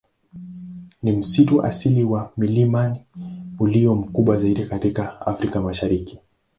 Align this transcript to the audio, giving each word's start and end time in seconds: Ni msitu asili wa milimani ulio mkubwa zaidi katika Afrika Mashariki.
Ni 1.03 1.11
msitu 1.11 1.63
asili 1.65 2.03
wa 2.03 2.31
milimani 2.37 3.05
ulio 3.59 3.95
mkubwa 3.95 4.37
zaidi 4.37 4.65
katika 4.65 5.21
Afrika 5.27 5.61
Mashariki. 5.61 6.19